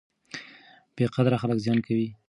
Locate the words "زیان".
1.65-1.79